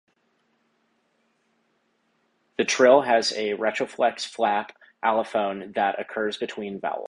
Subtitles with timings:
[2.57, 4.73] The trill has a retroflex flap
[5.05, 6.99] allophone that occurs between vowels.